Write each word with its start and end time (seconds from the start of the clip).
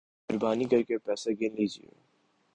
مہربانی 0.29 0.65
کر 0.71 0.81
کے 0.87 0.97
پیسے 1.05 1.31
گن 1.39 1.51
لیجئے 1.57 1.89